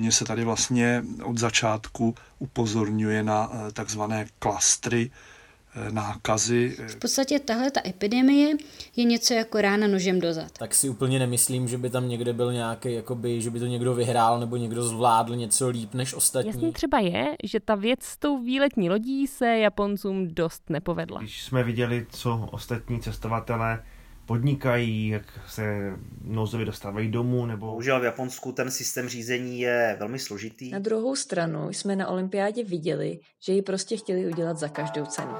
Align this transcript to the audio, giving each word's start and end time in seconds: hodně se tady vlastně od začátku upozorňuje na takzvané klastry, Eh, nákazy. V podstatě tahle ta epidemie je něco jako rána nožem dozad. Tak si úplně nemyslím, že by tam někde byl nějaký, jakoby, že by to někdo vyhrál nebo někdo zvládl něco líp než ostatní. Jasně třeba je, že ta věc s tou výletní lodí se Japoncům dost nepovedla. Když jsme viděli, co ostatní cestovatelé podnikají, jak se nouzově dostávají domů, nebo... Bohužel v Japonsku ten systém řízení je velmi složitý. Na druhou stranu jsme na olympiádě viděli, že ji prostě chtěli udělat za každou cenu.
hodně 0.00 0.12
se 0.12 0.24
tady 0.24 0.44
vlastně 0.44 1.04
od 1.24 1.38
začátku 1.38 2.14
upozorňuje 2.38 3.22
na 3.22 3.50
takzvané 3.72 4.26
klastry, 4.38 5.10
Eh, 5.74 5.92
nákazy. 5.92 6.76
V 6.88 6.96
podstatě 6.96 7.38
tahle 7.38 7.70
ta 7.70 7.80
epidemie 7.86 8.56
je 8.96 9.04
něco 9.04 9.34
jako 9.34 9.60
rána 9.60 9.86
nožem 9.86 10.20
dozad. 10.20 10.52
Tak 10.58 10.74
si 10.74 10.88
úplně 10.88 11.18
nemyslím, 11.18 11.68
že 11.68 11.78
by 11.78 11.90
tam 11.90 12.08
někde 12.08 12.32
byl 12.32 12.52
nějaký, 12.52 12.92
jakoby, 12.92 13.40
že 13.40 13.50
by 13.50 13.58
to 13.58 13.66
někdo 13.66 13.94
vyhrál 13.94 14.40
nebo 14.40 14.56
někdo 14.56 14.82
zvládl 14.84 15.36
něco 15.36 15.68
líp 15.68 15.94
než 15.94 16.14
ostatní. 16.14 16.48
Jasně 16.48 16.72
třeba 16.72 16.98
je, 16.98 17.36
že 17.44 17.60
ta 17.60 17.74
věc 17.74 18.02
s 18.02 18.16
tou 18.16 18.42
výletní 18.42 18.90
lodí 18.90 19.26
se 19.26 19.58
Japoncům 19.58 20.34
dost 20.34 20.70
nepovedla. 20.70 21.20
Když 21.20 21.42
jsme 21.42 21.62
viděli, 21.62 22.06
co 22.10 22.48
ostatní 22.52 23.00
cestovatelé 23.00 23.82
podnikají, 24.30 25.08
jak 25.08 25.22
se 25.48 25.92
nouzově 26.24 26.66
dostávají 26.66 27.08
domů, 27.08 27.46
nebo... 27.46 27.66
Bohužel 27.66 28.00
v 28.00 28.04
Japonsku 28.04 28.52
ten 28.52 28.70
systém 28.70 29.08
řízení 29.08 29.60
je 29.60 29.96
velmi 29.98 30.18
složitý. 30.18 30.70
Na 30.70 30.78
druhou 30.78 31.16
stranu 31.16 31.68
jsme 31.68 31.96
na 31.96 32.08
olympiádě 32.08 32.64
viděli, 32.64 33.18
že 33.40 33.52
ji 33.52 33.62
prostě 33.62 33.96
chtěli 33.96 34.26
udělat 34.26 34.58
za 34.58 34.68
každou 34.68 35.04
cenu. 35.04 35.32